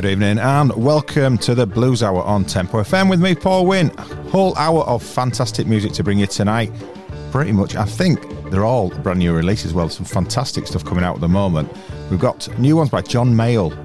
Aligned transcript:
Good 0.00 0.12
evening 0.12 0.38
and 0.38 0.74
welcome 0.82 1.36
to 1.36 1.54
the 1.54 1.66
Blues 1.66 2.02
Hour 2.02 2.22
on 2.22 2.46
Tempo 2.46 2.82
FM 2.82 3.10
with 3.10 3.20
me, 3.20 3.34
Paul 3.34 3.66
Wynn. 3.66 3.90
Whole 4.30 4.56
hour 4.56 4.80
of 4.84 5.02
fantastic 5.02 5.66
music 5.66 5.92
to 5.92 6.02
bring 6.02 6.18
you 6.18 6.26
tonight. 6.26 6.72
Pretty 7.30 7.52
much, 7.52 7.76
I 7.76 7.84
think 7.84 8.18
they're 8.50 8.64
all 8.64 8.88
brand 8.88 9.18
new 9.18 9.34
releases. 9.34 9.74
Well, 9.74 9.90
some 9.90 10.06
fantastic 10.06 10.66
stuff 10.66 10.86
coming 10.86 11.04
out 11.04 11.16
at 11.16 11.20
the 11.20 11.28
moment. 11.28 11.70
We've 12.10 12.18
got 12.18 12.48
new 12.58 12.76
ones 12.78 12.88
by 12.88 13.02
John 13.02 13.34
Mayall, 13.34 13.76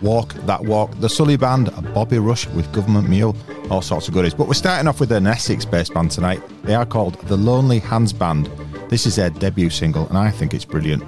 Walk 0.00 0.34
That 0.46 0.62
Walk, 0.62 0.96
the 1.00 1.08
Sully 1.08 1.36
Band, 1.36 1.72
Bobby 1.92 2.20
Rush 2.20 2.46
with 2.50 2.72
Government 2.72 3.08
Mule, 3.08 3.36
all 3.68 3.82
sorts 3.82 4.06
of 4.06 4.14
goodies. 4.14 4.32
But 4.32 4.46
we're 4.46 4.54
starting 4.54 4.86
off 4.86 5.00
with 5.00 5.10
an 5.10 5.26
Essex 5.26 5.64
based 5.64 5.92
band 5.92 6.12
tonight. 6.12 6.40
They 6.62 6.76
are 6.76 6.86
called 6.86 7.14
the 7.22 7.36
Lonely 7.36 7.80
Hands 7.80 8.12
Band. 8.12 8.48
This 8.90 9.06
is 9.06 9.16
their 9.16 9.30
debut 9.30 9.70
single, 9.70 10.06
and 10.06 10.18
I 10.18 10.30
think 10.30 10.54
it's 10.54 10.64
brilliant. 10.64 11.02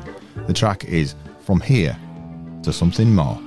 The 0.48 0.52
track 0.52 0.82
is 0.86 1.14
From 1.42 1.60
Here 1.60 1.96
to 2.64 2.72
Something 2.72 3.14
More. 3.14 3.40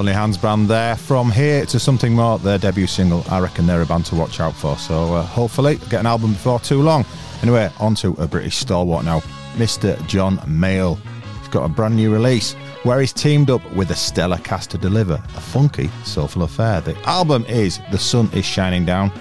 Lonely 0.00 0.14
Hands 0.14 0.38
band 0.38 0.66
there. 0.68 0.96
From 0.96 1.30
here 1.30 1.66
to 1.66 1.78
something 1.78 2.14
more, 2.14 2.38
their 2.38 2.56
debut 2.56 2.86
single. 2.86 3.22
I 3.28 3.38
reckon 3.38 3.66
they're 3.66 3.82
a 3.82 3.84
band 3.84 4.06
to 4.06 4.14
watch 4.14 4.40
out 4.40 4.54
for. 4.54 4.78
So 4.78 5.12
uh, 5.12 5.22
hopefully 5.22 5.76
get 5.90 6.00
an 6.00 6.06
album 6.06 6.32
before 6.32 6.58
too 6.58 6.80
long. 6.80 7.04
Anyway, 7.42 7.70
on 7.78 7.94
to 7.96 8.12
a 8.14 8.26
British 8.26 8.56
stalwart 8.56 9.04
now, 9.04 9.20
Mr. 9.56 10.02
John 10.06 10.38
Mayall. 10.38 10.98
He's 11.40 11.48
got 11.48 11.66
a 11.66 11.68
brand 11.68 11.96
new 11.96 12.10
release 12.10 12.54
where 12.82 12.98
he's 12.98 13.12
teamed 13.12 13.50
up 13.50 13.60
with 13.74 13.90
a 13.90 13.94
stellar 13.94 14.38
cast 14.38 14.70
to 14.70 14.78
deliver 14.78 15.22
a 15.36 15.40
funky, 15.40 15.90
soulful 16.04 16.44
affair. 16.44 16.80
The 16.80 16.96
album 17.06 17.44
is 17.46 17.78
The 17.90 17.98
Sun 17.98 18.30
Is 18.32 18.46
Shining 18.46 18.86
Down, 18.86 19.12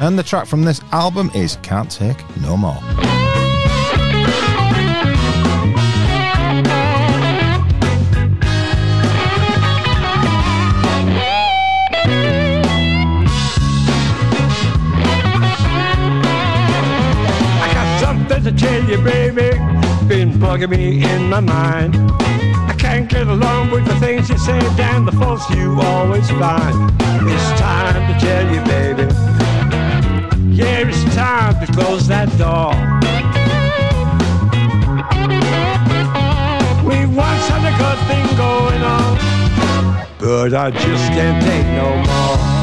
and 0.00 0.18
the 0.18 0.22
track 0.22 0.46
from 0.46 0.62
this 0.62 0.82
album 0.92 1.30
is 1.34 1.56
Can't 1.62 1.90
Take 1.90 2.22
No 2.42 2.54
More. 2.54 3.27
Bugging 20.48 20.70
me 20.70 21.04
in 21.04 21.28
my 21.28 21.40
mind. 21.40 21.94
I 22.72 22.74
can't 22.78 23.06
get 23.06 23.26
along 23.26 23.70
with 23.70 23.84
the 23.84 23.94
things 23.96 24.30
you 24.30 24.38
say, 24.38 24.58
damn 24.76 25.04
the 25.04 25.12
faults 25.12 25.44
you 25.50 25.78
always 25.78 26.30
find. 26.30 26.90
It's 27.32 27.60
time 27.60 28.00
to 28.08 28.14
tell 28.18 28.46
you, 28.54 28.60
baby. 28.62 29.06
Yeah, 30.58 30.88
it's 30.88 31.04
time 31.14 31.54
to 31.60 31.70
close 31.70 32.08
that 32.08 32.30
door. 32.38 32.72
We 36.88 36.98
once 37.14 37.44
had 37.52 37.64
a 37.70 37.74
good 37.82 38.00
thing 38.08 38.26
going 38.46 38.82
on, 38.96 40.06
but 40.18 40.54
I 40.54 40.70
just 40.70 41.08
can't 41.12 41.44
take 41.44 41.66
no 41.76 41.88
more. 42.08 42.57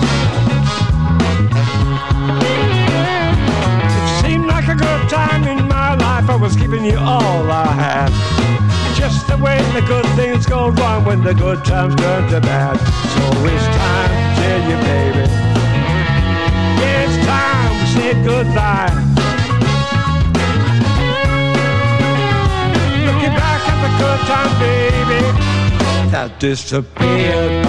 Giving 6.65 6.85
you 6.85 6.97
all 6.97 7.51
I 7.51 7.67
had. 7.67 8.09
Just 8.95 9.27
the 9.27 9.37
way 9.37 9.61
the 9.73 9.85
good 9.85 10.05
things 10.15 10.47
go 10.47 10.69
wrong 10.69 11.05
when 11.05 11.23
the 11.23 11.33
good 11.33 11.63
times 11.63 11.95
turn 11.95 12.27
to 12.31 12.41
bad. 12.41 12.75
So 13.13 13.23
it's 13.53 13.67
time 13.77 14.09
to 14.09 14.25
tell 14.41 14.61
you, 14.69 14.77
baby. 14.89 15.25
It's 16.89 17.15
time 17.27 17.71
to 17.79 17.85
say 17.93 18.13
goodbye. 18.23 18.93
Looking 23.05 23.35
back 23.41 23.61
at 23.71 23.77
the 23.85 23.91
good 24.01 24.21
time, 24.31 24.51
baby, 24.59 25.21
that 26.09 26.39
disappeared 26.39 27.64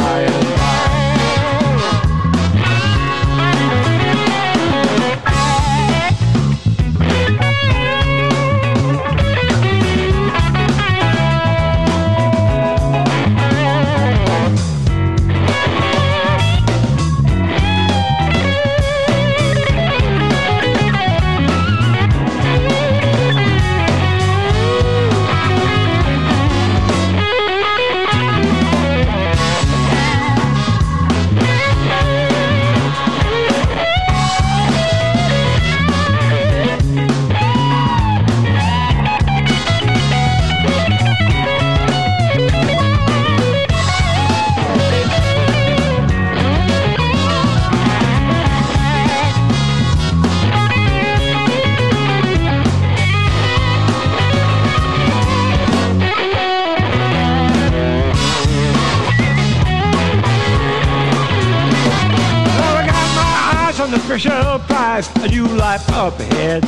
prize, 65.03 65.25
a 65.25 65.29
new 65.29 65.47
life 65.47 65.89
up 65.91 66.19
ahead. 66.19 66.63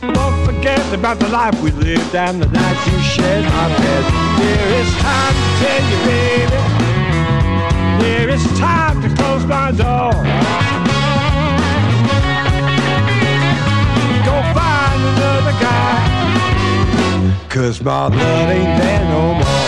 Don't 0.00 0.44
forget 0.46 0.80
about 0.94 1.18
the 1.18 1.28
life 1.28 1.60
we 1.62 1.70
lived 1.72 2.14
and 2.14 2.42
the 2.42 2.46
nights 2.46 2.86
you 2.86 2.98
shared 3.00 3.44
my 3.44 3.68
bed. 3.68 4.04
There 4.38 4.68
is 4.80 4.88
time 4.96 5.34
to 5.34 5.48
tell 5.60 5.82
you, 5.90 5.98
baby. 6.06 6.60
There 8.02 8.28
is 8.30 8.44
time 8.58 9.02
to 9.02 9.08
close 9.16 9.44
my 9.44 9.70
door. 9.72 10.12
Go 14.28 14.36
find 14.56 15.00
another 15.10 15.54
guy. 15.60 17.48
Cause 17.48 17.80
my 17.82 18.08
love 18.08 18.50
ain't 18.50 18.82
there 18.82 19.04
no 19.08 19.34
more. 19.34 19.63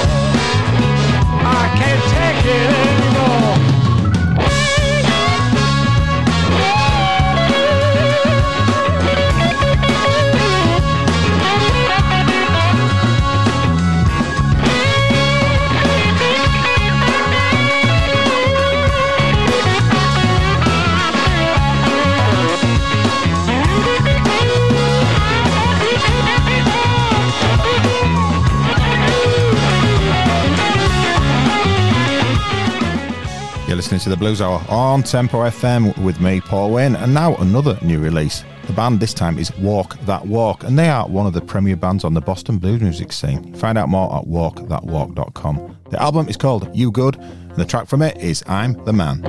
Listening 33.87 34.01
to 34.01 34.09
the 34.09 34.17
Blues 34.17 34.41
Hour 34.43 34.61
on 34.69 35.05
Tempo 35.05 35.49
FM 35.49 35.97
with 36.03 36.21
me, 36.21 36.41
Paul 36.41 36.73
Wayne, 36.73 36.97
and 36.97 37.15
now 37.15 37.37
another 37.37 37.79
new 37.83 38.01
release. 38.01 38.43
The 38.67 38.73
band 38.73 38.99
this 38.99 39.15
time 39.15 39.39
is 39.39 39.57
Walk 39.59 39.97
That 40.07 40.27
Walk, 40.27 40.65
and 40.65 40.77
they 40.77 40.89
are 40.89 41.07
one 41.07 41.25
of 41.25 41.35
the 41.35 41.41
premier 41.41 41.77
bands 41.77 42.03
on 42.03 42.13
the 42.13 42.21
Boston 42.21 42.59
blues 42.59 42.81
music 42.81 43.13
scene. 43.13 43.55
Find 43.55 43.79
out 43.79 43.89
more 43.89 44.13
at 44.17 44.25
walkthatwalk.com. 44.25 45.77
The 45.91 46.03
album 46.03 46.29
is 46.29 46.37
called 46.37 46.69
You 46.75 46.91
Good, 46.91 47.15
and 47.15 47.57
the 47.57 47.65
track 47.65 47.87
from 47.87 48.03
it 48.03 48.17
is 48.17 48.43
I'm 48.49 48.73
the 48.87 48.93
Man. 48.93 49.23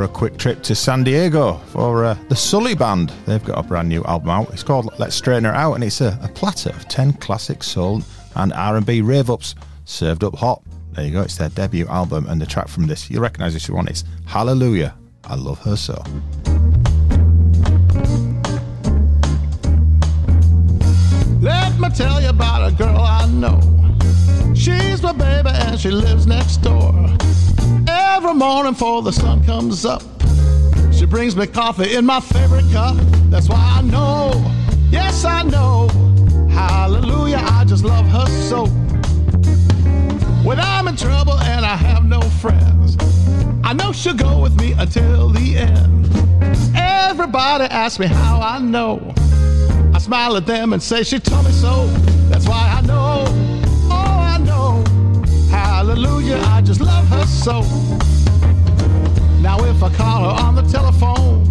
For 0.00 0.04
a 0.04 0.08
quick 0.08 0.38
trip 0.38 0.62
to 0.62 0.74
San 0.74 1.04
Diego 1.04 1.58
for 1.66 2.06
uh, 2.06 2.16
the 2.30 2.34
Sully 2.34 2.74
Band. 2.74 3.12
They've 3.26 3.44
got 3.44 3.58
a 3.58 3.62
brand 3.62 3.90
new 3.90 4.02
album 4.04 4.30
out. 4.30 4.50
It's 4.50 4.62
called 4.62 4.90
Let's 4.98 5.14
Straighten 5.14 5.44
Her 5.44 5.52
Out, 5.52 5.74
and 5.74 5.84
it's 5.84 6.00
a, 6.00 6.18
a 6.22 6.28
platter 6.28 6.70
of 6.70 6.88
10 6.88 7.12
classic 7.14 7.62
soul 7.62 8.00
and 8.34 8.50
R&B 8.54 9.02
rave-ups 9.02 9.56
served 9.84 10.24
up 10.24 10.34
hot. 10.36 10.62
There 10.92 11.04
you 11.04 11.12
go, 11.12 11.20
it's 11.20 11.36
their 11.36 11.50
debut 11.50 11.86
album, 11.88 12.26
and 12.30 12.40
the 12.40 12.46
track 12.46 12.68
from 12.68 12.86
this, 12.86 13.10
you'll 13.10 13.20
recognise 13.20 13.52
this 13.52 13.68
one, 13.68 13.88
it's 13.88 14.04
Hallelujah, 14.24 14.94
I 15.24 15.34
Love 15.34 15.58
Her 15.58 15.76
So. 15.76 16.02
Let 21.42 21.78
me 21.78 21.90
tell 21.90 22.22
you 22.22 22.30
about 22.30 22.72
a 22.72 22.74
girl 22.74 23.02
I 23.02 23.26
know. 23.26 23.60
She's 24.54 25.02
my 25.02 25.12
baby 25.12 25.50
and 25.50 25.78
she 25.78 25.90
lives 25.90 26.26
next 26.26 26.62
door. 26.62 26.94
Every 28.22 28.34
morning 28.34 28.74
before 28.74 29.00
the 29.00 29.12
sun 29.12 29.42
comes 29.44 29.86
up, 29.86 30.02
she 30.92 31.06
brings 31.06 31.34
me 31.34 31.46
coffee 31.46 31.94
in 31.94 32.04
my 32.04 32.20
favorite 32.20 32.70
cup. 32.70 32.94
That's 33.30 33.48
why 33.48 33.78
I 33.78 33.80
know, 33.80 34.30
yes 34.90 35.24
I 35.24 35.42
know. 35.42 35.88
Hallelujah, 36.50 37.40
I 37.40 37.64
just 37.64 37.82
love 37.82 38.06
her 38.08 38.26
so. 38.46 38.66
When 40.46 40.60
I'm 40.60 40.86
in 40.88 40.96
trouble 40.96 41.32
and 41.32 41.64
I 41.64 41.76
have 41.76 42.04
no 42.04 42.20
friends, 42.20 42.98
I 43.64 43.72
know 43.72 43.90
she'll 43.90 44.12
go 44.12 44.38
with 44.38 44.54
me 44.60 44.72
until 44.72 45.30
the 45.30 45.56
end. 45.56 46.06
Everybody 46.76 47.64
asks 47.64 47.98
me 47.98 48.06
how 48.06 48.38
I 48.42 48.58
know. 48.58 49.14
I 49.94 49.98
smile 49.98 50.36
at 50.36 50.44
them 50.44 50.74
and 50.74 50.82
say 50.82 51.04
she 51.04 51.20
told 51.20 51.46
me 51.46 51.52
so. 51.52 51.86
That's 52.28 52.46
why 52.46 52.70
I 52.76 52.82
know. 52.82 53.39
Hallelujah, 56.20 56.46
I 56.48 56.60
just 56.60 56.80
love 56.82 57.08
her 57.08 57.24
so. 57.24 57.62
Now 59.40 59.64
if 59.64 59.82
I 59.82 59.90
call 59.94 60.24
her 60.24 60.44
on 60.44 60.54
the 60.54 60.62
telephone 60.62 61.46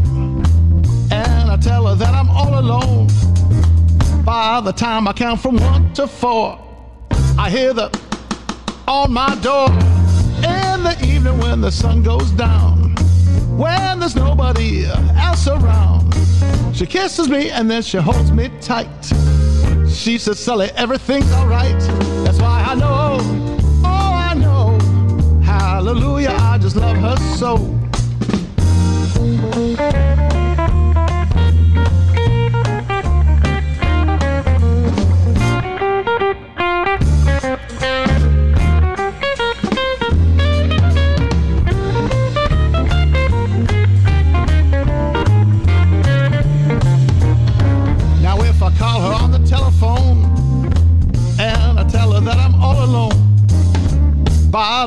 and 1.11 1.49
I 1.49 1.57
tell 1.57 1.87
her 1.87 1.95
that 1.95 2.13
I'm 2.13 2.29
all 2.29 2.59
alone, 2.59 3.07
by 4.23 4.61
the 4.61 4.71
time 4.71 5.07
I 5.07 5.13
count 5.13 5.41
from 5.41 5.57
one 5.57 5.91
to 5.93 6.05
four, 6.05 6.59
I 7.35 7.49
hear 7.49 7.73
the 7.73 7.89
on 8.87 9.11
my 9.11 9.33
door 9.41 9.69
in 9.69 10.83
the 10.83 10.95
evening 11.03 11.39
when 11.39 11.61
the 11.61 11.71
sun 11.71 12.03
goes 12.03 12.29
down. 12.31 12.93
When 13.57 13.99
there's 13.99 14.15
nobody 14.15 14.85
else 14.85 15.47
around, 15.47 16.13
she 16.75 16.85
kisses 16.85 17.27
me 17.27 17.49
and 17.49 17.71
then 17.71 17.81
she 17.81 17.97
holds 17.97 18.31
me 18.31 18.51
tight. 18.61 18.87
She 19.89 20.19
says, 20.19 20.37
Sully, 20.37 20.69
everything's 20.75 21.31
alright. 21.33 21.79
That's 22.23 22.39
why 22.39 22.63
I 22.69 22.75
know. 22.75 23.38
Hallelujah, 25.79 26.35
I 26.37 26.57
just 26.57 26.75
love 26.75 26.97
her 26.97 27.15
so. 27.37 27.55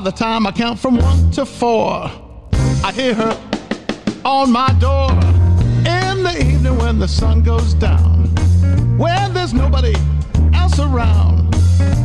The 0.03 0.11
time 0.11 0.47
I 0.49 0.53
count 0.53 0.81
from 0.81 0.97
one 0.97 1.31
to 1.33 1.47
four, 1.47 2.11
I 2.85 2.93
hear 2.93 3.15
her 3.15 3.41
on 4.25 4.51
my 4.51 4.73
door 4.81 5.11
in 5.87 6.25
the 6.25 6.37
evening 6.45 6.77
when 6.79 6.99
the 6.99 7.07
sun 7.07 7.43
goes 7.45 7.73
down, 7.75 8.25
when 8.99 9.33
there's 9.33 9.55
nobody 9.55 9.95
else 10.55 10.81
around. 10.81 11.55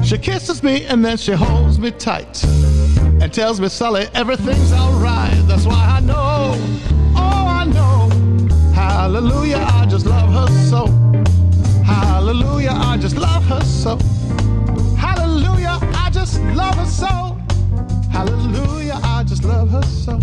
She 0.06 0.20
kisses 0.20 0.62
me 0.62 0.86
and 0.86 1.04
then 1.04 1.18
she 1.18 1.32
holds 1.32 1.80
me 1.80 1.90
tight 1.90 2.44
and 2.44 3.34
tells 3.34 3.60
me, 3.60 3.68
Sully, 3.68 4.08
everything's 4.14 4.72
alright. 4.74 5.48
That's 5.48 5.66
why 5.66 5.98
I 5.98 6.00
know, 6.00 6.54
oh, 7.16 7.48
I 7.48 7.66
know. 7.66 8.10
Hallelujah, 8.74 9.66
I 9.72 9.88
just 9.88 10.06
love 10.06 10.32
her 10.34 10.48
so. 10.70 10.86
Hallelujah, 11.84 12.74
I 12.74 12.98
just 12.98 13.18
love 13.18 13.44
her 13.46 13.62
so. 13.62 13.98
Hallelujah, 14.96 15.80
I 15.82 16.12
just 16.12 16.40
love 16.42 16.76
her 16.76 16.86
so. 16.86 17.37
Hallelujah, 18.18 19.00
I 19.04 19.24
just 19.24 19.44
love 19.44 19.70
her 19.70 19.84
so. 19.84 20.20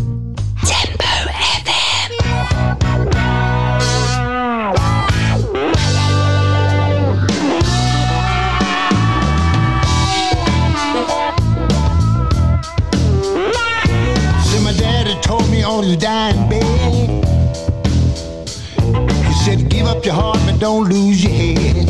See, 14.43 14.65
my 14.65 14.73
daddy 14.73 15.15
told 15.21 15.49
me 15.49 15.63
on 15.63 15.85
his 15.85 15.97
dying 15.97 16.49
bed. 16.49 17.25
He 19.25 19.35
said, 19.45 19.71
Give 19.71 19.87
up 19.87 20.05
your 20.05 20.15
heart, 20.15 20.41
but 20.47 20.59
don't 20.59 20.89
lose 20.89 21.23
your 21.23 21.33
head. 21.33 21.87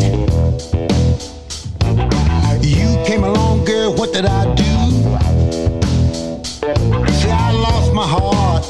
You 2.63 3.03
came 3.07 3.25
along, 3.25 3.65
girl, 3.65 3.95
what 3.95 4.13
did 4.13 4.27
I 4.27 4.55
do? 4.55 4.74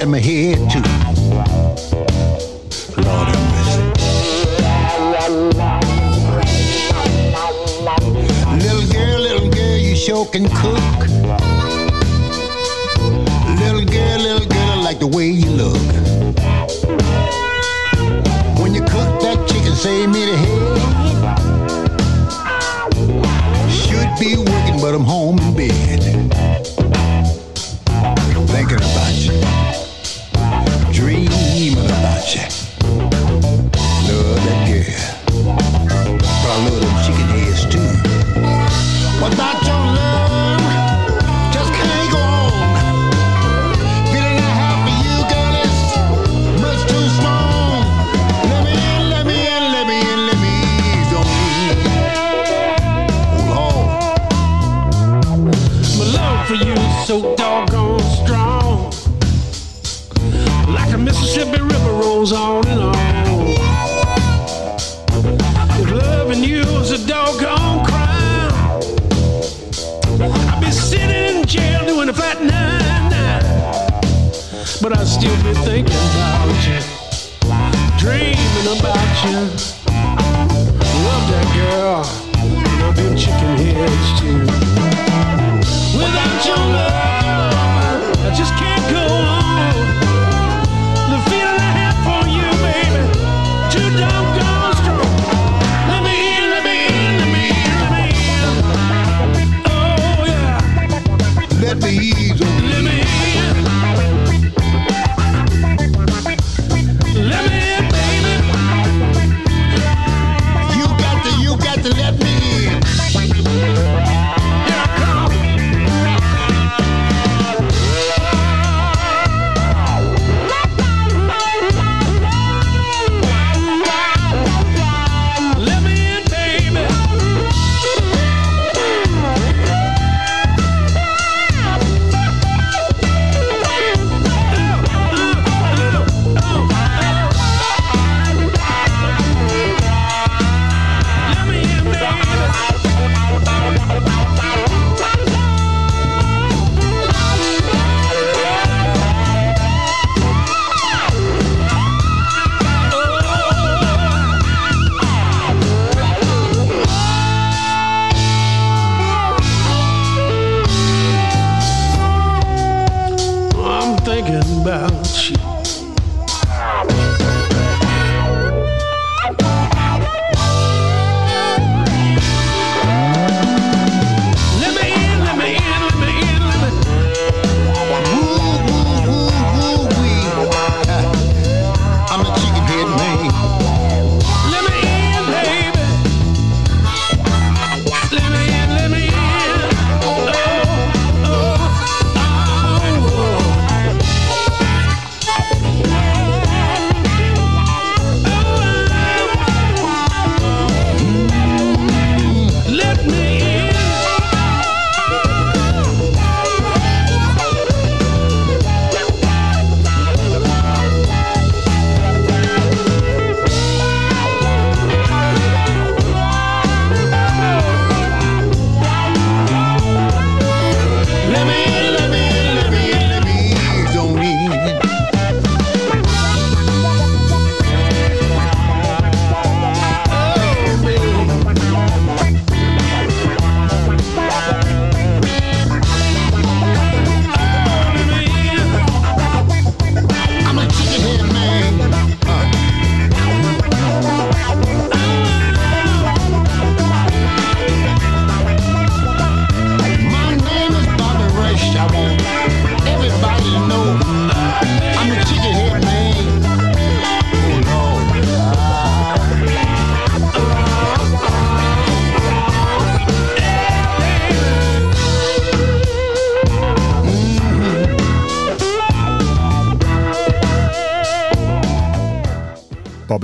And 0.04 0.12
my 0.12 0.18
head 0.18 0.58
too. 0.70 0.82
Lord 3.00 3.28
have. 3.28 3.38
Little 8.60 8.86
girl, 8.92 9.20
little 9.20 9.50
girl, 9.50 9.78
you 9.78 9.96
sure 9.96 10.26
can 10.26 10.46
cook. 10.60 11.08
Little 13.62 13.84
girl, 13.86 14.18
little 14.18 14.46
girl, 14.46 14.70
I 14.70 14.82
like 14.84 14.98
the 14.98 15.06
way 15.06 15.28
you 15.28 15.48
look. 15.48 15.76
When 18.60 18.74
you 18.74 18.82
cook 18.82 19.20
that 19.22 19.48
chicken, 19.48 19.74
save 19.74 20.10
me 20.10 20.26
the 20.26 20.36
head. 20.36 20.53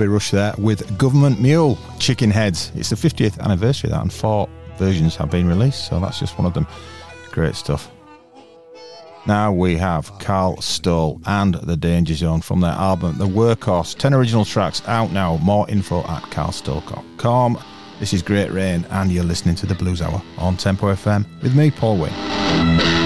Rush 0.07 0.31
there 0.31 0.53
with 0.57 0.97
Government 0.97 1.41
Mule 1.41 1.77
Chicken 1.99 2.29
Heads. 2.31 2.71
It's 2.75 2.89
the 2.89 2.95
50th 2.95 3.39
anniversary 3.39 3.89
of 3.89 3.95
that, 3.95 4.01
and 4.01 4.13
four 4.13 4.49
versions 4.77 5.15
have 5.15 5.29
been 5.29 5.47
released, 5.47 5.87
so 5.87 5.99
that's 5.99 6.19
just 6.19 6.37
one 6.37 6.45
of 6.45 6.53
them. 6.53 6.67
Great 7.31 7.55
stuff. 7.55 7.91
Now 9.27 9.51
we 9.53 9.77
have 9.77 10.11
Carl 10.19 10.59
Stoll 10.61 11.21
and 11.25 11.53
The 11.53 11.77
Danger 11.77 12.15
Zone 12.15 12.41
from 12.41 12.61
their 12.61 12.71
album 12.71 13.17
The 13.17 13.27
Workhorse. 13.27 13.95
10 13.95 14.13
original 14.13 14.45
tracks 14.45 14.81
out 14.87 15.11
now. 15.11 15.37
More 15.37 15.69
info 15.69 15.99
at 16.01 16.23
carlstoll.com. 16.23 17.63
This 17.99 18.13
is 18.13 18.23
Great 18.23 18.51
Rain, 18.51 18.83
and 18.89 19.11
you're 19.11 19.23
listening 19.23 19.53
to 19.55 19.67
The 19.67 19.75
Blues 19.75 20.01
Hour 20.01 20.21
on 20.39 20.57
Tempo 20.57 20.91
FM 20.93 21.25
with 21.43 21.55
me, 21.55 21.69
Paul 21.69 21.97
Wayne. 21.99 23.00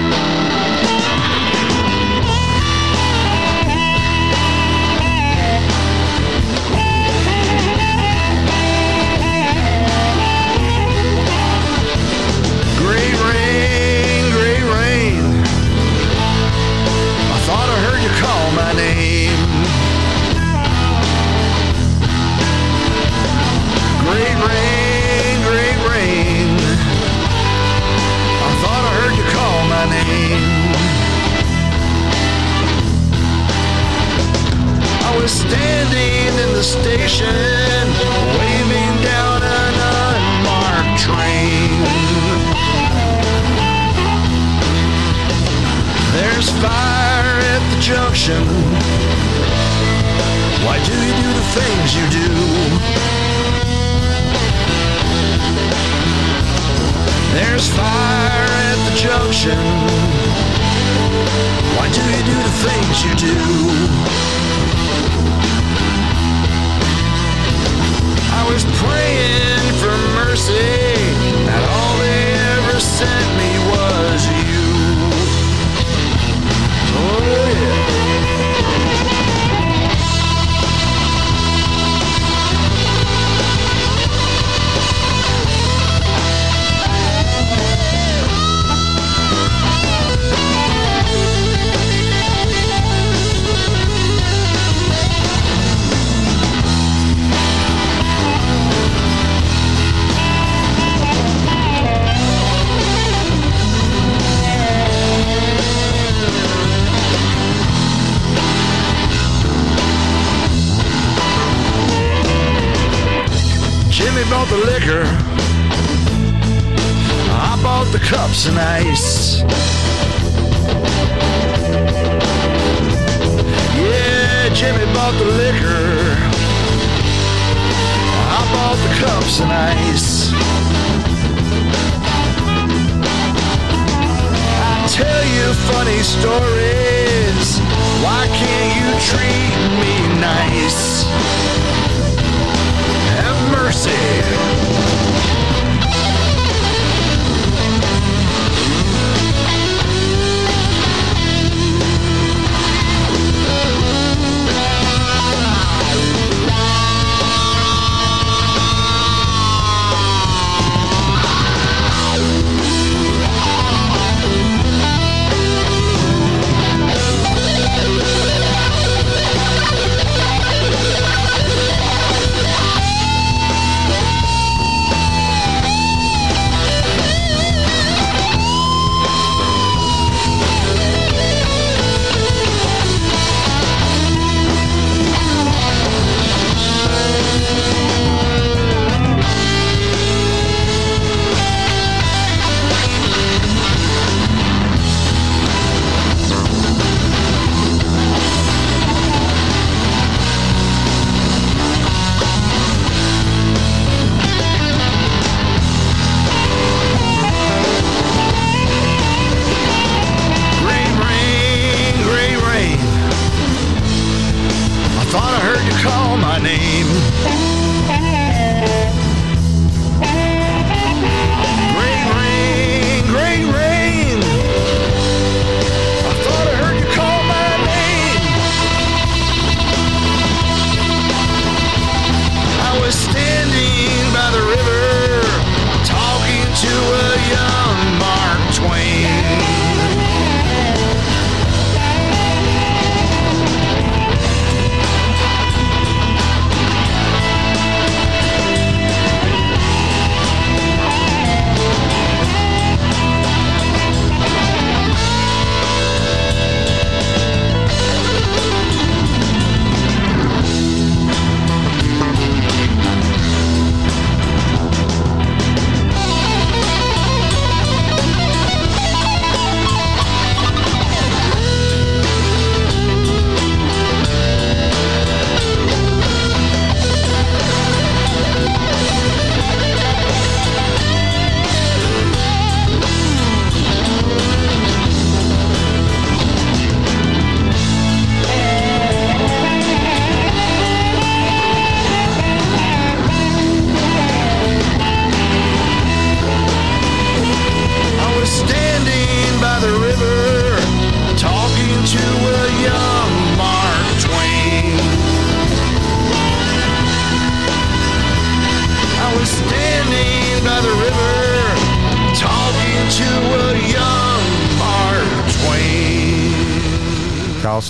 things 62.65 63.05
you 63.05 63.15
do. 63.15 64.34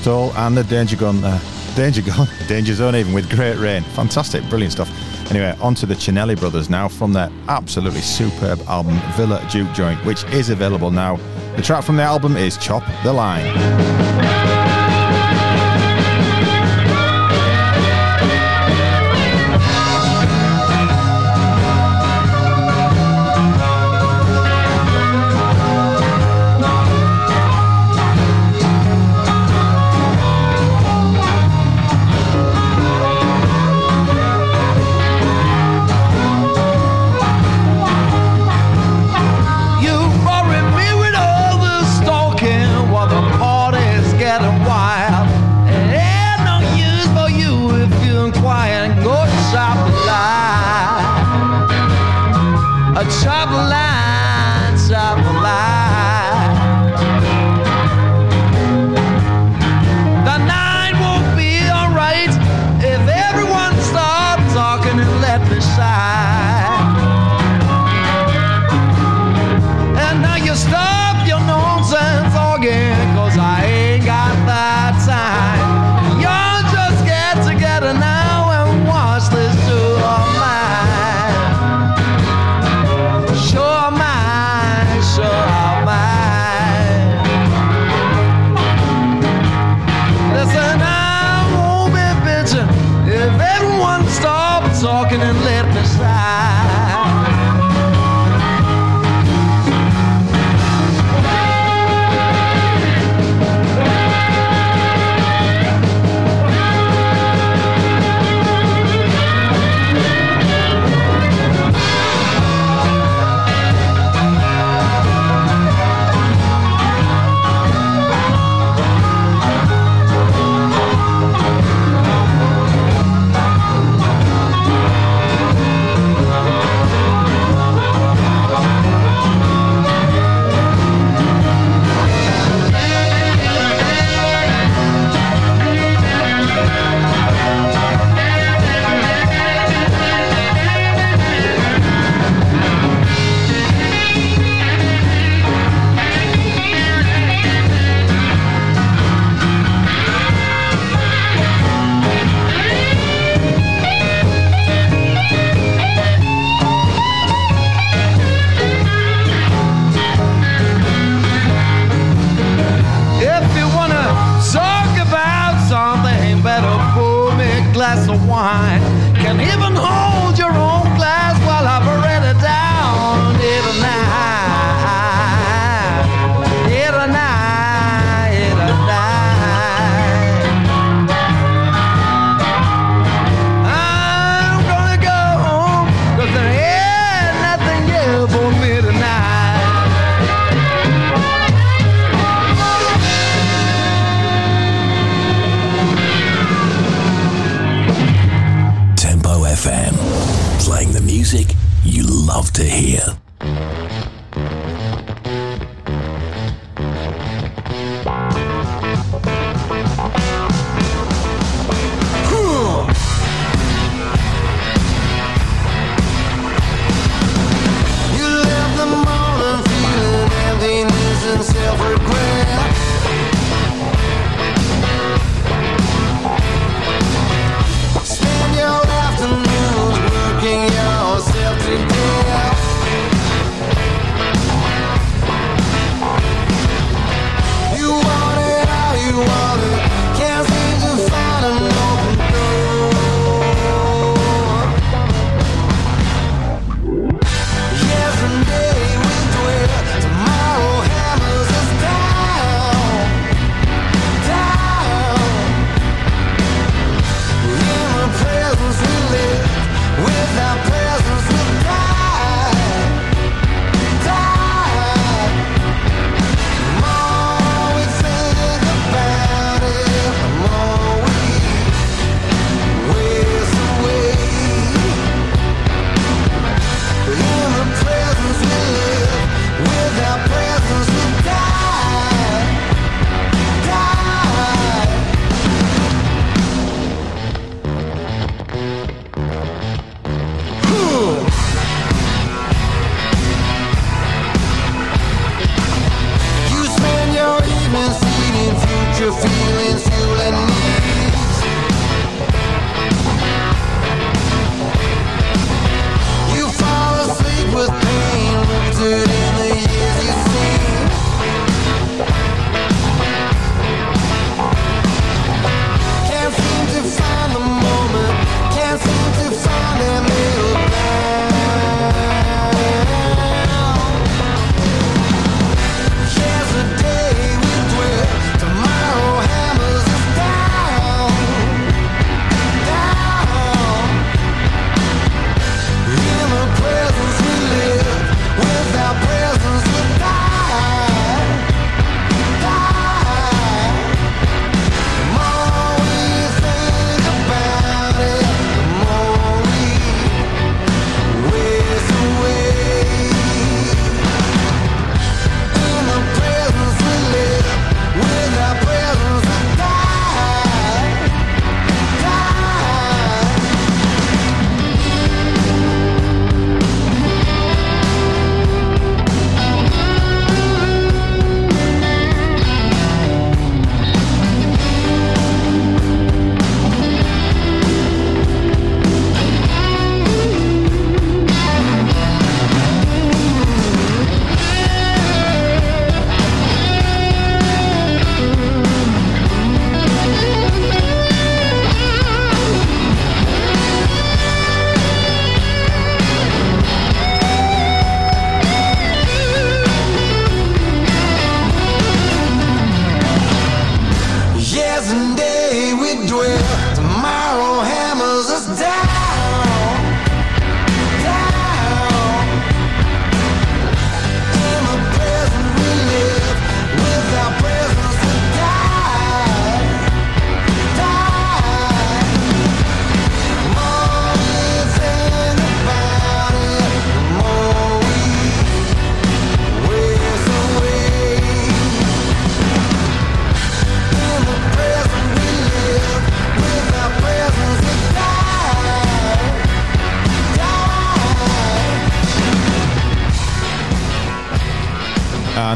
Stoll 0.05 0.31
and 0.35 0.55
the 0.55 0.63
Danger 0.65 0.95
Gun 0.95 1.19
there. 1.19 1.41
Danger 1.75 2.03
Gun, 2.03 2.27
Danger 2.47 2.75
Zone, 2.75 2.95
even 2.95 3.11
with 3.11 3.27
great 3.27 3.57
rain. 3.57 3.81
Fantastic, 3.81 4.47
brilliant 4.49 4.71
stuff. 4.71 4.87
Anyway, 5.31 5.57
on 5.59 5.73
to 5.73 5.87
the 5.87 5.95
Cinelli 5.95 6.39
brothers 6.39 6.69
now 6.69 6.87
from 6.87 7.11
their 7.11 7.31
absolutely 7.47 8.01
superb 8.01 8.61
album 8.67 8.99
Villa 9.15 9.39
Jukejoint, 9.49 10.05
which 10.05 10.23
is 10.25 10.51
available 10.51 10.91
now. 10.91 11.15
The 11.55 11.63
track 11.63 11.83
from 11.83 11.95
the 11.95 12.03
album 12.03 12.37
is 12.37 12.55
Chop 12.57 12.83
the 13.03 13.13
Line. 13.13 13.94
child. 53.11 53.34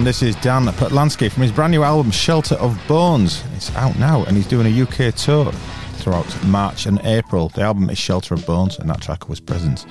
This 0.09 0.23
is 0.23 0.35
Dan 0.37 0.65
Patlansky 0.65 1.31
from 1.31 1.43
his 1.43 1.51
brand 1.51 1.69
new 1.69 1.83
album 1.83 2.09
Shelter 2.09 2.55
of 2.55 2.75
Bones. 2.87 3.43
It's 3.53 3.71
out 3.75 3.95
now 3.99 4.23
and 4.23 4.35
he's 4.35 4.47
doing 4.47 4.65
a 4.65 4.81
UK 4.81 5.13
tour 5.13 5.51
throughout 5.97 6.45
March 6.45 6.87
and 6.87 6.99
April. 7.03 7.49
The 7.49 7.61
album 7.61 7.91
is 7.91 7.99
Shelter 7.99 8.33
of 8.33 8.43
Bones 8.47 8.79
and 8.79 8.89
that 8.89 9.01
track 9.01 9.29
was 9.29 9.39
Presence. 9.39 9.85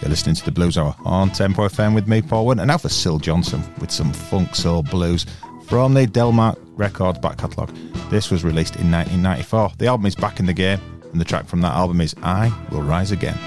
You're 0.00 0.08
listening 0.08 0.34
to 0.36 0.44
the 0.46 0.50
Blues 0.50 0.78
Hour 0.78 0.96
on 1.04 1.28
Tempo 1.28 1.68
FM 1.68 1.94
with 1.94 2.08
me, 2.08 2.22
Paul 2.22 2.46
Wynn, 2.46 2.58
and 2.58 2.68
now 2.68 2.78
for 2.78 2.88
Syl 2.88 3.18
Johnson 3.18 3.62
with 3.78 3.90
some 3.90 4.14
funk 4.14 4.56
soul 4.56 4.82
blues 4.82 5.26
from 5.66 5.92
the 5.92 6.06
Delmark 6.06 6.56
Records 6.78 7.18
back 7.18 7.36
catalogue. 7.36 7.76
This 8.08 8.30
was 8.30 8.42
released 8.42 8.76
in 8.76 8.90
1994. 8.90 9.72
The 9.76 9.88
album 9.88 10.06
is 10.06 10.14
back 10.16 10.40
in 10.40 10.46
the 10.46 10.54
game, 10.54 10.80
and 11.12 11.20
the 11.20 11.24
track 11.26 11.46
from 11.46 11.60
that 11.60 11.74
album 11.74 12.00
is 12.00 12.14
I 12.22 12.50
Will 12.70 12.80
Rise 12.80 13.12
Again. 13.12 13.38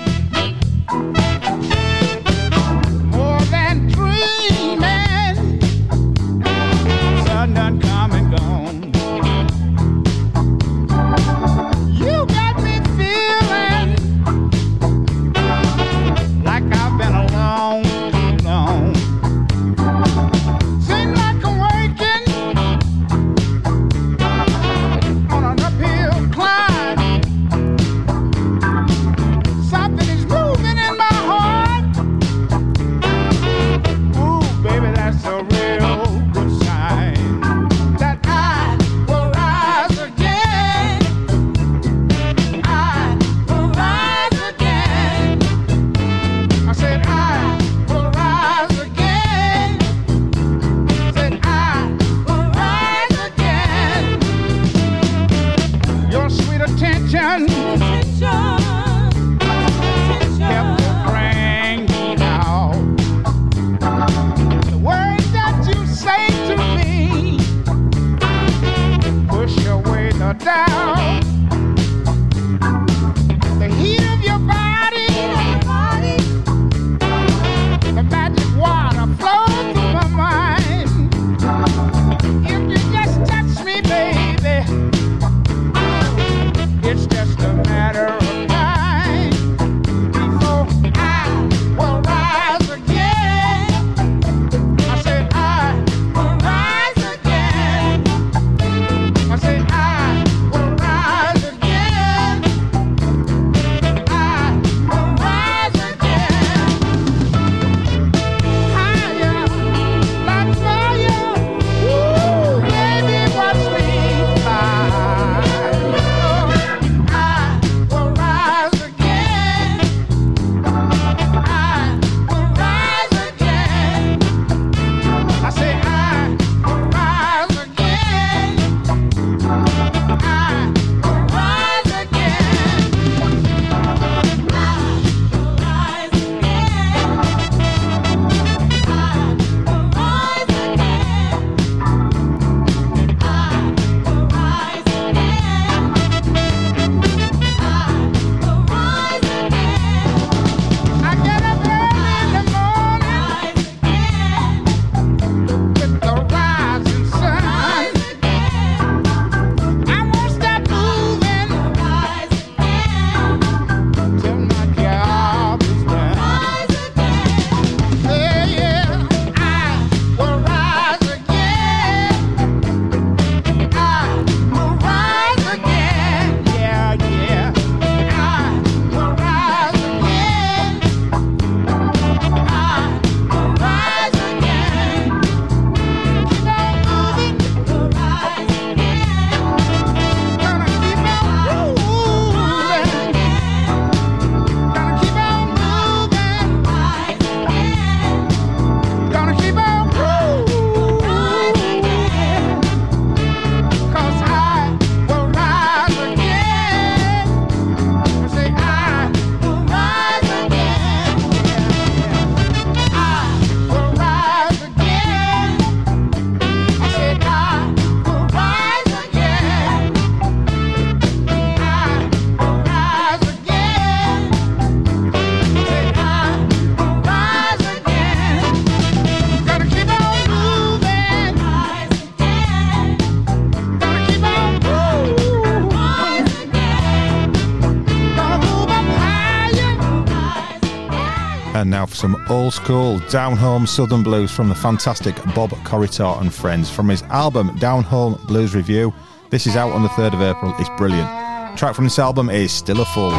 Now 241.74 241.88
for 241.88 241.96
some 241.96 242.24
old 242.30 242.54
school 242.54 243.00
down 243.10 243.36
home 243.36 243.66
southern 243.66 244.04
blues 244.04 244.30
from 244.30 244.48
the 244.48 244.54
fantastic 244.54 245.16
Bob 245.34 245.50
Corritore 245.66 246.22
and 246.22 246.32
friends 246.32 246.70
from 246.70 246.88
his 246.88 247.02
album 247.10 247.58
Down 247.58 247.82
Home 247.82 248.14
Blues 248.28 248.54
Revue. 248.54 248.94
This 249.32 249.48
is 249.48 249.56
out 249.56 249.72
on 249.72 249.82
the 249.82 249.90
3rd 249.90 250.14
of 250.14 250.22
April. 250.22 250.54
It's 250.60 250.70
brilliant. 250.78 251.10
Track 251.58 251.74
from 251.74 251.86
this 251.86 251.98
album 251.98 252.30
is 252.30 252.52
Still 252.52 252.80
a 252.80 252.86
Fool. 252.86 253.10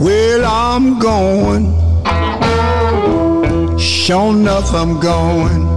Well, 0.00 0.44
I'm 0.46 0.98
going. 0.98 1.76
Sure 3.78 4.32
enough, 4.32 4.72
I'm 4.72 4.98
going. 5.00 5.69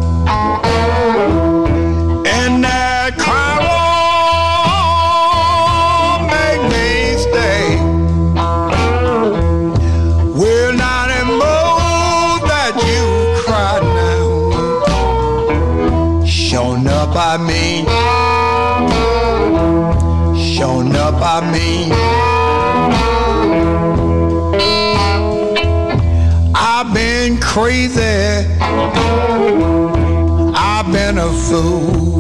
crazy. 27.54 28.02
I've 30.56 30.92
been 30.92 31.20
a 31.20 31.32
fool. 31.32 32.13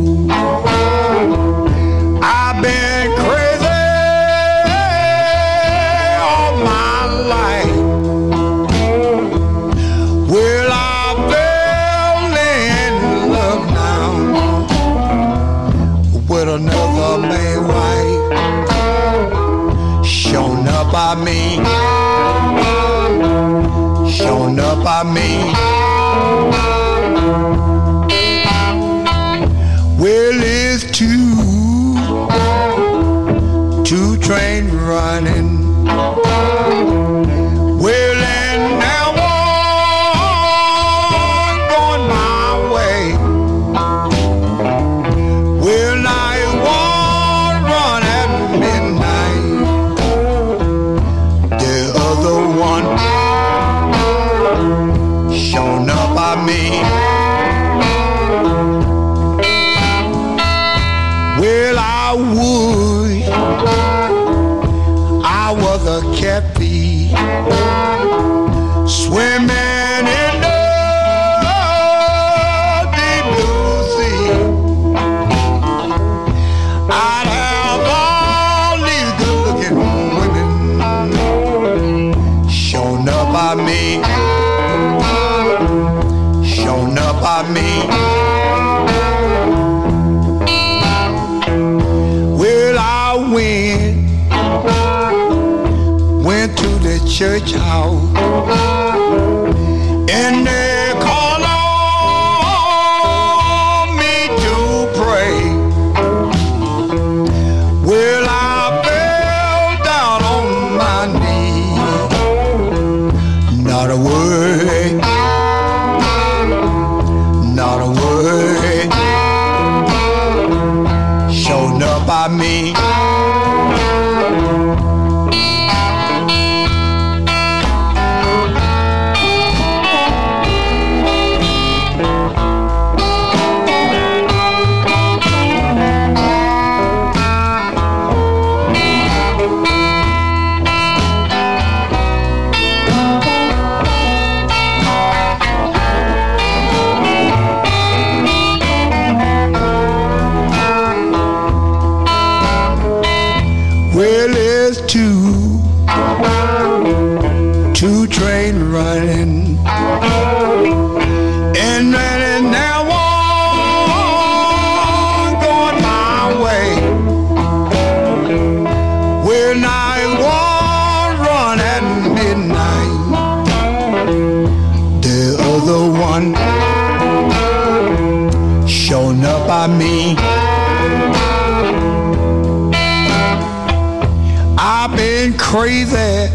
crazy. 185.53 186.31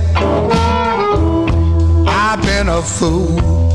I've 2.06 2.40
been 2.40 2.68
a 2.68 2.80
fool. 2.80 3.67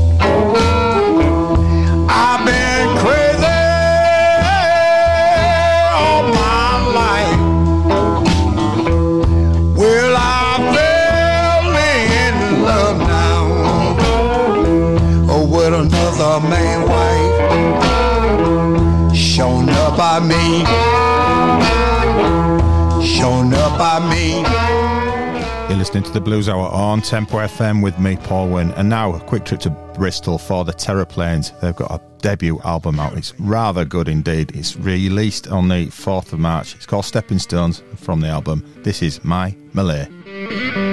the 26.14 26.20
Blues 26.20 26.48
Hour 26.48 26.68
on 26.68 27.02
Tempo 27.02 27.38
FM 27.38 27.82
with 27.82 27.98
me, 27.98 28.16
Paul 28.16 28.48
Wynn. 28.48 28.70
And 28.72 28.88
now 28.88 29.12
a 29.14 29.20
quick 29.20 29.44
trip 29.44 29.58
to 29.62 29.70
Bristol 29.70 30.38
for 30.38 30.64
the 30.64 30.72
Terraplanes. 30.72 31.50
They've 31.60 31.74
got 31.74 31.90
a 31.90 32.00
debut 32.18 32.60
album 32.64 33.00
out. 33.00 33.18
It's 33.18 33.38
rather 33.40 33.84
good 33.84 34.08
indeed. 34.08 34.54
It's 34.54 34.76
released 34.76 35.48
on 35.48 35.66
the 35.66 35.86
4th 35.86 36.32
of 36.32 36.38
March. 36.38 36.76
It's 36.76 36.86
called 36.86 37.04
Stepping 37.04 37.40
Stones 37.40 37.82
from 37.96 38.20
the 38.20 38.28
album. 38.28 38.64
This 38.84 39.02
is 39.02 39.24
My 39.24 39.56
Malay. 39.72 40.83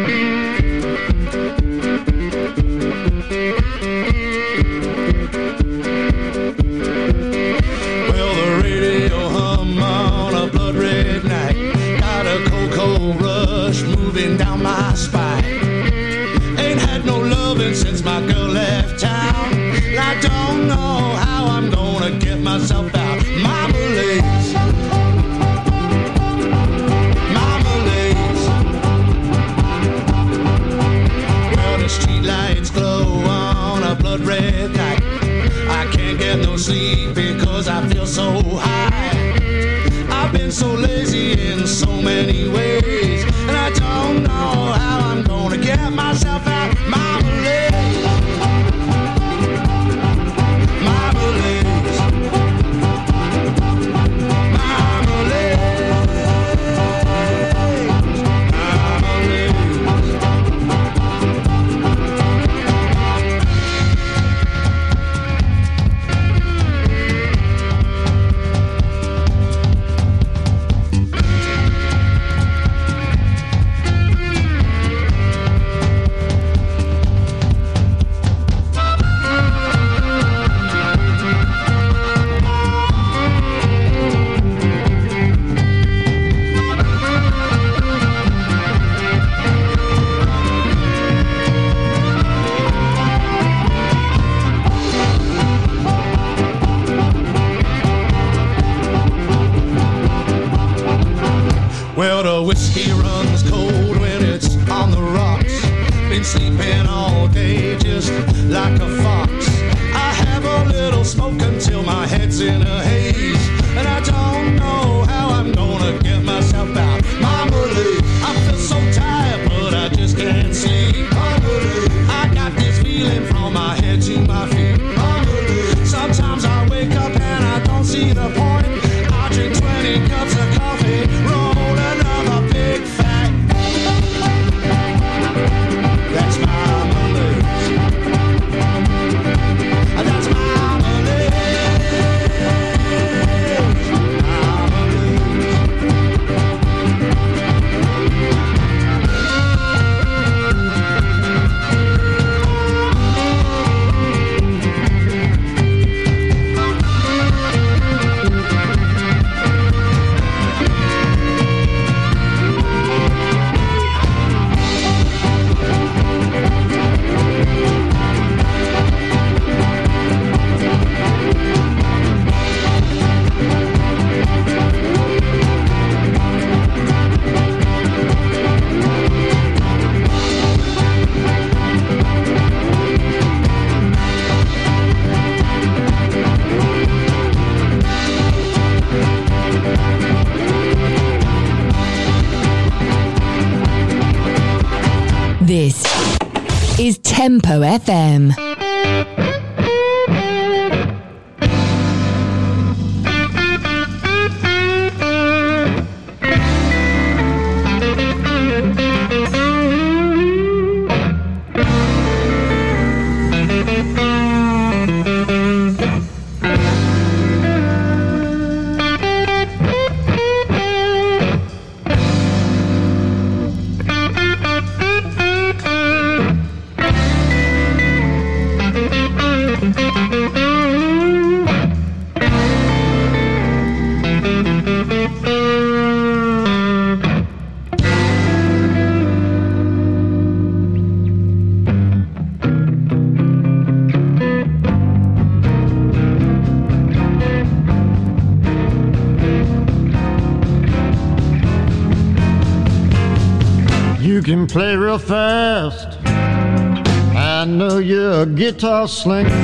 Play 254.61 254.75
real 254.75 254.99
fast. 254.99 255.97
I 256.05 257.45
know 257.47 257.79
you're 257.79 258.21
a 258.21 258.25
guitar 258.27 258.87
slinger. 258.87 259.41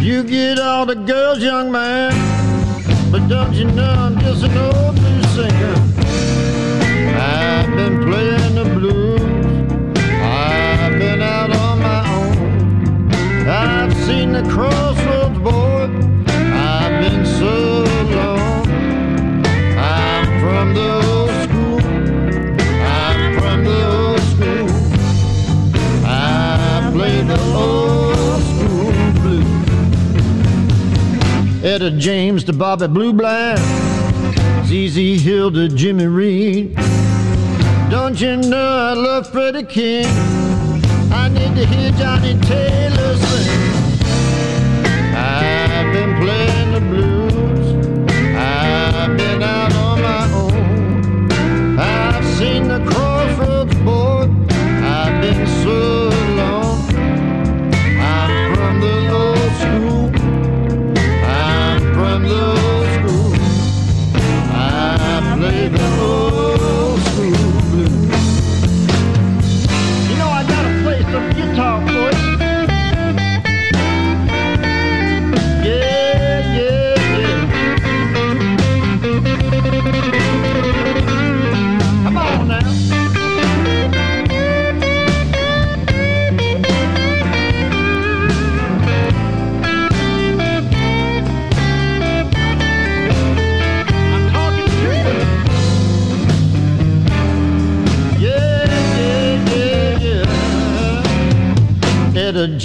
You 0.00 0.24
get 0.24 0.58
all 0.58 0.84
the 0.84 0.96
girls, 0.96 1.38
young 1.40 1.70
man. 1.70 2.10
But 3.12 3.28
don't 3.28 3.52
you 3.54 3.66
know 3.66 3.88
I'm 4.04 4.18
just 4.18 4.42
an 4.42 4.56
old 4.58 4.96
blues 4.96 5.28
singer? 5.36 5.76
I've 7.36 7.70
been 7.80 7.96
playing 8.08 8.54
the 8.60 8.64
blues. 8.76 9.20
I've 10.00 10.98
been 10.98 11.22
out 11.22 11.50
on 11.64 11.76
my 11.90 12.02
own. 12.16 13.48
I've 13.48 13.94
seen 14.06 14.32
the 14.32 14.42
crossroads, 14.50 14.95
Etta 31.76 31.90
James 31.90 32.42
to 32.44 32.54
Bobby 32.54 32.86
Blue 32.86 33.12
Bland, 33.12 33.58
ZZ 34.64 35.22
Hill 35.22 35.52
to 35.52 35.68
Jimmy 35.68 36.06
Reed. 36.06 36.74
Don't 37.90 38.18
you 38.18 38.38
know 38.38 38.78
I 38.78 38.94
love 38.94 39.28
Freddie 39.28 39.62
King? 39.62 40.06
I 41.12 41.28
need 41.28 41.54
to 41.54 41.66
hear 41.66 41.90
Johnnie 41.90 42.40
Taylor 42.40 43.16
sing. 43.18 43.85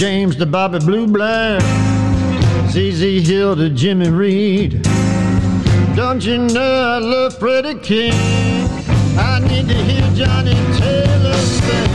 James 0.01 0.35
to 0.37 0.47
Bobby 0.47 0.79
Blue 0.79 1.05
Bland, 1.05 1.61
ZZ 2.71 3.27
Hill 3.27 3.55
to 3.55 3.69
Jimmy 3.69 4.09
Reed. 4.09 4.81
Don't 5.95 6.25
you 6.25 6.39
know 6.39 6.95
I 6.95 6.97
love 6.97 7.37
Freddie 7.37 7.77
King? 7.81 8.11
I 9.15 9.37
need 9.47 9.67
to 9.67 9.75
hear 9.75 10.01
Johnnie 10.15 10.55
Taylor 10.79 11.33
sing. 11.35 11.91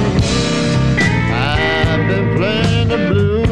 I've 1.33 2.07
been 2.07 2.37
playing 2.37 2.89
the 2.91 3.09
blues. 3.09 3.49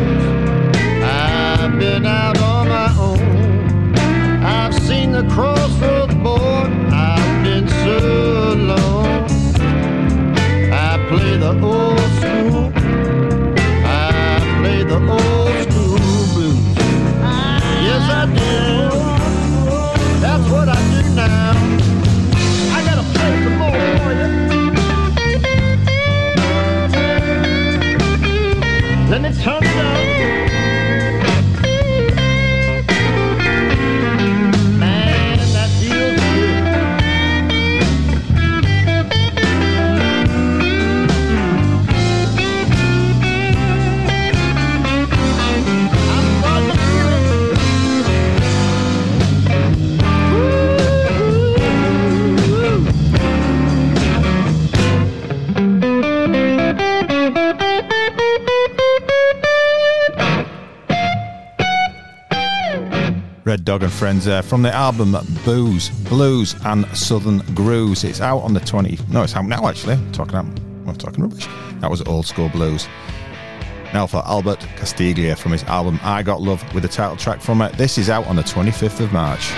I've 1.03 1.77
been 1.81 2.07
out 2.07 2.39
on 2.39 2.69
my 2.69 2.97
own. 2.97 3.97
I've 4.45 4.75
seen 4.85 5.11
the 5.11 5.25
crossroads, 5.31 6.15
boy. 6.15 6.39
I've 6.39 7.43
been 7.43 7.67
so 7.67 8.53
alone. 8.53 9.25
I 10.73 11.05
play 11.09 11.39
the 11.39 11.61
old 11.61 12.04
the 14.95 15.11
old 15.11 15.34
Dog 63.65 63.83
and 63.83 63.93
Friends 63.93 64.27
there 64.27 64.43
from 64.43 64.61
the 64.61 64.71
album 64.71 65.17
Booze, 65.43 65.89
Blues 65.89 66.55
and 66.67 66.87
Southern 66.95 67.39
Grooves. 67.55 68.05
It's 68.05 68.21
out 68.21 68.41
on 68.41 68.53
the 68.53 68.61
20. 68.61 68.99
No, 69.09 69.23
it's 69.23 69.35
out 69.35 69.47
now 69.47 69.67
actually. 69.67 69.95
I'm 69.95 70.13
talking 70.13 70.37
about, 70.37 70.61
I'm 70.87 70.97
talking 70.97 71.25
rubbish. 71.25 71.47
That 71.81 71.91
was 71.91 72.03
Old 72.03 72.27
School 72.27 72.51
Blues. 72.51 72.87
Now 73.95 74.07
for 74.07 74.23
Albert 74.27 74.61
Castiglia 74.77 75.35
from 75.39 75.53
his 75.53 75.65
album 75.65 75.99
I 76.03 76.23
Got 76.23 76.43
Love 76.43 76.63
with 76.75 76.83
the 76.83 76.91
title 76.91 77.17
track 77.17 77.41
from 77.41 77.63
it. 77.63 77.73
This 77.79 77.97
is 77.97 78.11
out 78.11 78.27
on 78.27 78.37
the 78.37 78.43
25th 78.43 79.01
of 79.01 79.13
March. 79.15 79.51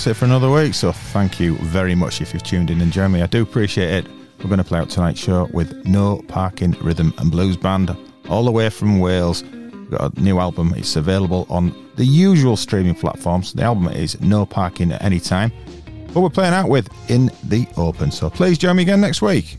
That's 0.00 0.16
it 0.16 0.18
for 0.18 0.24
another 0.24 0.50
week. 0.50 0.72
So 0.72 0.92
thank 0.92 1.38
you 1.38 1.56
very 1.56 1.94
much 1.94 2.22
if 2.22 2.32
you've 2.32 2.42
tuned 2.42 2.70
in 2.70 2.80
and 2.80 2.90
joined 2.90 3.12
me. 3.12 3.20
I 3.20 3.26
do 3.26 3.42
appreciate 3.42 3.90
it. 3.90 4.10
We're 4.38 4.48
going 4.48 4.56
to 4.56 4.64
play 4.64 4.78
out 4.78 4.88
tonight's 4.88 5.20
show 5.20 5.46
with 5.52 5.84
No 5.84 6.24
Parking 6.26 6.70
Rhythm 6.80 7.12
and 7.18 7.30
Blues 7.30 7.58
Band, 7.58 7.94
all 8.26 8.44
the 8.44 8.50
way 8.50 8.70
from 8.70 8.98
Wales. 8.98 9.42
We've 9.42 9.90
got 9.90 10.16
a 10.16 10.20
new 10.22 10.38
album. 10.38 10.72
It's 10.74 10.96
available 10.96 11.46
on 11.50 11.76
the 11.96 12.06
usual 12.06 12.56
streaming 12.56 12.94
platforms. 12.94 13.52
The 13.52 13.64
album 13.64 13.88
is 13.88 14.18
No 14.22 14.46
Parking 14.46 14.90
at 14.90 15.04
Any 15.04 15.20
Time. 15.20 15.52
But 16.14 16.22
we're 16.22 16.30
playing 16.30 16.54
out 16.54 16.70
with 16.70 16.88
In 17.10 17.30
the 17.44 17.66
Open. 17.76 18.10
So 18.10 18.30
please 18.30 18.56
join 18.56 18.76
me 18.76 18.84
again 18.84 19.02
next 19.02 19.20
week. 19.20 19.58